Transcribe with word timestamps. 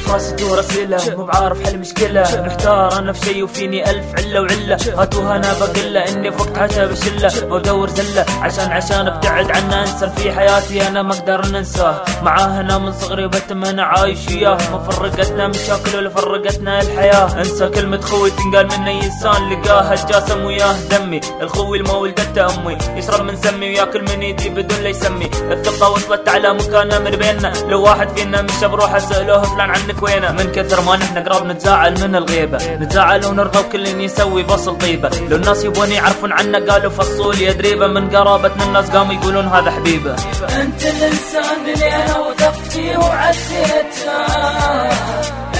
فراسي 0.07 0.35
دور 0.35 0.59
اسئله 0.59 1.15
مو 1.17 1.25
بعارف 1.25 1.63
حل 1.63 1.79
مشكلة. 1.79 2.43
محتار 2.45 2.99
أنا 2.99 3.13
في 3.13 3.25
شي 3.25 3.43
وفيني 3.43 3.89
ألف 3.89 4.05
عله 4.17 4.41
وعله 4.41 4.77
هاتوها 4.97 5.35
أنا 5.35 5.53
بقلة. 5.59 5.99
إني 5.99 6.31
فقت 6.31 6.57
حتى 6.57 6.85
بشلة. 6.87 7.53
وادور 7.53 7.89
زلة. 7.89 8.25
عشان 8.41 8.71
عشان 8.71 9.07
أبتعد 9.07 9.51
عنه 9.51 9.81
انسان 9.81 10.09
في 10.09 10.31
حياتي 10.31 10.88
أنا 10.88 11.01
ما 11.01 11.13
أقدر 11.13 11.45
ننساه 11.45 12.01
معاه 12.23 12.59
أنا 12.59 12.77
من 12.77 12.91
صغري 12.91 13.25
وبتم 13.25 13.79
عايش 13.79 14.27
وياه 14.27 14.57
ما 14.71 14.79
فرقتنا 14.79 15.48
مشاكل 15.48 15.98
ولا 15.98 16.09
فرقتنا 16.09 16.81
الحياة. 16.81 17.39
أنسى 17.39 17.70
كلمة 17.70 18.01
خوي 18.01 18.29
تنقال 18.29 18.65
من 18.65 18.87
أي 18.87 19.03
إنسان. 19.05 19.49
لقاه 19.49 19.93
الجاسم 19.93 20.45
وياه 20.45 20.76
دمي. 20.91 21.21
الخوي 21.41 21.81
ما 21.81 21.93
ولدته 21.93 22.45
امي 22.45 22.77
يشرب 22.95 23.21
من 23.26 23.35
سمي 23.35 23.70
وياكل 23.70 24.01
من 24.01 24.21
ايدي 24.21 24.49
بدون 24.49 24.79
لا 24.79 24.89
يسمي. 24.89 25.29
الثقة 25.51 25.89
وصلت 25.89 26.29
على 26.29 26.53
مكانه 26.53 26.99
من 26.99 27.12
بيننا. 27.12 27.53
لو 27.67 27.81
واحد 27.84 28.17
فينا 28.17 28.41
مش 28.41 28.63
بروح 28.63 28.95
اساله 28.95 29.41
فلان 29.41 29.70
عنك 29.70 29.96
وينه؟ 30.03 30.31
من 30.31 30.51
كثر 30.51 30.81
ما 30.81 30.95
نحن 30.97 31.17
قراب 31.17 31.45
نتزاعل 31.45 31.93
من 32.01 32.15
الغيبة. 32.15 32.57
نتزاعل 32.57 33.25
ونرضى 33.25 33.59
وكل 33.59 33.85
يسوي 33.87 34.43
بصل 34.43 34.77
طيبة 34.77 35.09
لو 35.29 35.35
الناس 35.37 35.63
يبون 35.63 35.91
يعرفون 35.91 36.31
عنا 36.31 36.71
قالوا 36.71 36.91
فصول 36.91 37.41
يا 37.41 37.51
دريبة. 37.51 37.87
من 37.87 38.09
قرابتنا 38.09 38.63
الناس 38.63 38.89
قاموا 38.89 39.13
يقولون 39.13 39.47
هذا 39.47 39.71
حبيبة. 39.71 40.15
أنت 40.62 40.81
الإنسان 40.85 41.73
اللي 41.73 41.95
أنا 41.95 42.17
وثقت 42.20 42.71
فيه 42.71 42.98
وعزيته 42.98 44.26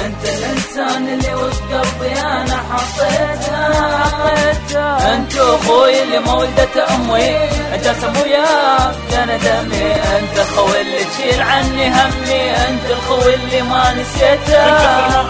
أنت 0.06 0.24
الإنسان 0.24 1.08
اللي 1.08 1.34
قلبي 1.34 2.20
أنا 2.22 2.58
حطيته 2.70 4.17
اللي 6.04 6.20
ما 6.20 6.34
ولدته 6.34 6.96
أمي. 6.96 7.38
أنت 7.76 7.96
سمويا 8.02 8.46
أنا 9.24 9.38
دمي. 9.38 9.92
أنت 9.94 10.40
الخوي 10.40 10.82
اللي 10.82 11.04
تشيل 11.04 11.42
عني 11.42 11.88
همي. 11.90 12.52
أنت 12.52 12.86
الخوي 12.90 13.36
اللي 13.36 13.62
ما 13.62 13.94
نسيته. 13.94 14.64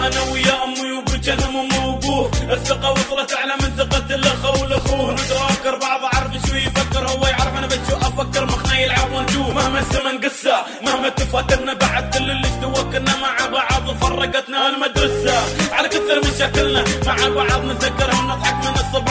أنا 0.06 0.20
ويا 0.32 0.64
أمي 0.64 0.92
وبجنم 0.92 1.56
امي 1.56 1.78
وابوه 1.86 2.30
الثقة 2.52 2.90
وصلت 2.90 3.32
أعلى 3.32 3.52
من 3.62 3.76
ثقة 3.78 4.14
الاخ 4.14 4.60
والأخوه. 4.60 5.12
نتراكر 5.12 5.78
بعض 5.78 6.00
اعرف 6.14 6.32
شو 6.48 6.54
يفكر. 6.54 7.08
هو 7.08 7.26
يعرف 7.26 7.58
أنا 7.58 7.66
بشو 7.66 7.96
أفكر. 7.96 8.44
مخنا 8.44 8.80
يلعب 8.80 9.12
ونجوم 9.12 9.54
مهما 9.54 9.78
الزمن 9.78 10.20
قسى 10.24 10.56
مهما 10.82 11.08
تفاترنا 11.08 11.74
بعد 11.74 12.14
كل 12.14 12.30
اللي 12.30 12.48
كنا 12.92 13.16
مع 13.16 13.46
بعض 13.52 13.96
فرقتنا 14.00 14.68
المدرسة. 14.68 15.34
على 15.72 15.88
كثر 15.88 16.20
مشاكلنا 16.34 16.84
مع 17.06 17.16
بعض 17.36 17.64
نتذكرها 17.64 18.20
ونضحك 18.20 18.57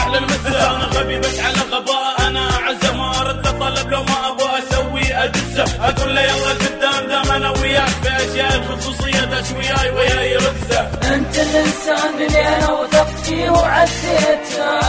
الصبح 0.08 0.20
للمساء 0.20 0.76
أنا 0.76 0.84
غبي 0.84 1.18
بس 1.18 1.40
على 1.40 1.58
غباء. 1.72 2.28
أنا 2.28 2.40
عزه 2.66 2.92
ما 2.96 3.20
أرد 3.20 3.46
أطلب 3.46 3.90
لو 3.90 4.02
ما 4.02 4.28
أبغى 4.28 4.58
أسوي 4.58 5.14
ادسه 5.24 5.64
أقول 5.84 6.14
له 6.14 6.20
يلا 6.22 6.50
قدام 6.52 7.08
دام 7.08 7.32
أنا 7.32 7.50
وياك. 7.50 7.88
في 7.88 8.08
أشياء 8.16 8.56
الخصوصية 8.56 9.20
دش 9.24 9.50
وياي 9.50 9.90
وياي 9.90 10.36
ركزه 10.36 10.80
أنت 11.14 11.38
الإنسان 11.38 12.14
اللي 12.26 12.48
أنا 12.48 12.70
وثقت 12.72 13.18
فيه 13.24 13.50
وعزيته 13.50 14.80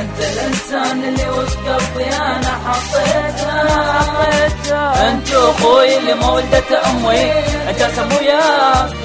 أنت 0.00 0.18
الإنسان 0.18 1.04
اللي 1.04 1.30
وسط 1.30 1.58
قلبي 1.58 2.04
أنا 2.16 2.58
حطيته 2.66 3.60
أنت 5.08 5.32
أخوي 5.32 5.98
اللي 5.98 6.14
ما 6.14 6.38
أمي. 6.86 7.32
انت 7.70 7.82
سمويا 7.96 8.40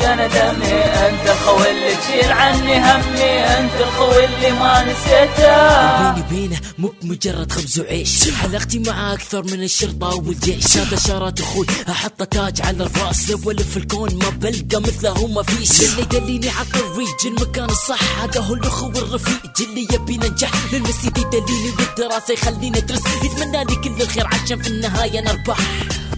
يا 0.03 0.15
ندمي. 0.15 0.83
أنت 1.07 1.29
الخوي 1.29 1.71
اللي 1.71 1.95
تشيل 1.95 2.31
عني 2.31 2.79
همي. 2.79 3.44
انت 3.65 3.81
الخوي 3.81 4.25
اللي 4.25 4.51
ما 4.51 4.83
نسيته 4.83 6.11
بيني 6.11 6.25
بينه 6.29 6.59
مو 6.77 6.93
بمجرد 7.01 7.51
خبز 7.51 7.79
وعيش. 7.79 8.31
حلقتي 8.31 8.79
معاه 8.79 9.13
أكثر 9.13 9.43
من 9.43 9.63
الشرطة 9.63 10.15
والجيش. 10.15 10.77
هذا 10.77 10.97
شارات 10.97 11.39
أخوي 11.39 11.65
أحط 11.89 12.23
تاج 12.23 12.61
على 12.61 12.83
الرأس. 12.83 13.29
لو 13.29 13.51
الف 13.51 13.77
الكون 13.77 14.15
ما 14.15 14.29
بلقى 14.29 14.81
مثله 14.81 15.27
ما 15.27 15.43
فيش. 15.43 15.81
اللي 15.81 16.01
يدليني 16.01 16.49
على 16.49 16.67
الطريق 16.67 17.25
المكان 17.25 17.69
الصح. 17.69 18.21
هذا 18.23 18.41
هو 18.41 18.53
الاخو 18.53 18.85
والرفيق 18.85 19.53
اللي 19.59 19.87
يبي 19.93 20.17
ننجح. 20.17 20.51
للمسجد 20.73 21.17
يدليني 21.17 21.71
بالدراسة 21.77 22.33
يخليني 22.33 22.77
أدرس. 22.77 23.01
يتمنى 23.23 23.63
لي 23.63 23.75
كل 23.75 24.01
الخير 24.01 24.27
عشان 24.27 24.61
في 24.61 24.67
النهاية 24.67 25.21
نربح 25.21 25.57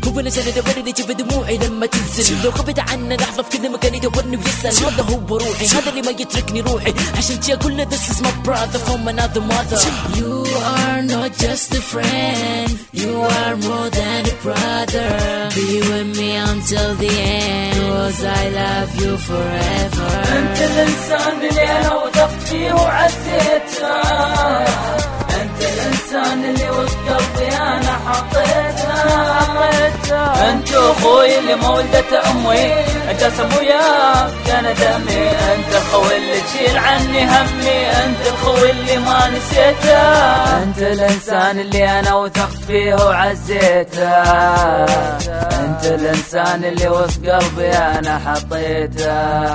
هو 0.07 0.19
أنا 0.19 0.29
سند 0.29 0.57
ورد 0.57 0.87
يجيب 0.87 1.11
دموعي 1.11 1.57
لما 1.57 1.85
تنزل. 1.85 2.43
لو 2.43 2.49
غبت 2.49 2.79
عنا 2.79 3.13
لحظة 3.13 3.43
في 3.43 3.57
كل 3.57 3.71
مكان 3.71 3.95
يدورني 3.95 4.37
ويسال 4.37 4.85
هذا 4.85 5.03
هو 5.03 5.37
روحي. 5.37 5.67
هذا 5.67 5.89
اللي 5.89 6.01
ما 6.01 6.11
يتركني 6.11 6.61
روحي. 6.61 6.93
عشان 7.17 7.39
جي 7.39 7.53
أقول 7.53 7.77
له 7.77 7.85
this 7.85 8.09
is 8.11 8.21
my 8.21 8.31
brother 8.47 8.79
from 8.87 9.07
another 9.07 9.41
mother. 9.41 9.79
you 10.19 10.45
are 10.75 11.01
not 11.13 11.31
just 11.43 11.75
a 11.79 11.81
friend. 11.91 12.69
You 12.93 13.13
are 13.39 13.55
more 13.67 13.89
than 13.99 14.21
a 14.33 14.35
brother. 14.45 15.09
Be 15.55 15.67
with 15.89 16.09
me 16.19 16.29
until 16.51 16.89
the 17.01 17.13
end. 17.41 17.75
Cause 17.77 18.21
I 18.41 18.43
love 18.61 18.91
you 19.01 19.11
forever. 19.29 20.09
أنت 20.37 20.59
الإنسان 20.61 21.35
اللي 21.49 21.65
أنا 21.77 21.93
وثقت 21.95 22.41
فيه 22.49 22.73
وعزيته 22.73 23.93
أنت 25.41 25.59
الإنسان 25.73 26.45
اللي 26.49 26.69
وسط 26.69 26.97
قلبي 27.09 27.47
أنا 27.55 27.93
حطيته. 28.05 28.76
أنت 30.11 30.73
أخوي 30.73 31.39
اللي 31.39 31.55
ما 31.55 31.69
ولدته 31.69 32.31
أمي. 32.31 32.73
أنت 33.11 33.21
سمويا 33.37 33.81
أنا 34.59 34.71
دمي. 34.71 35.29
أنت 35.29 35.75
الخوي 35.75 36.17
اللي 36.17 36.41
تشيل 36.41 36.77
عني 36.77 37.25
همي. 37.25 37.89
أنت 37.89 38.27
الخوي 38.27 38.71
اللي 38.71 38.97
ما 38.97 39.29
نسيته. 39.29 39.97
أنت 40.63 40.77
الإنسان 40.77 41.59
اللي 41.59 41.99
أنا 41.99 42.15
وثقت 42.15 42.57
فيه 42.67 42.93
وعزيته. 42.93 44.09
أنت 45.59 45.85
الإنسان 45.85 46.65
اللي 46.65 46.87
وسط 46.87 47.25
قلبي 47.25 47.69
أنا 47.69 48.21
حطيته. 48.25 49.47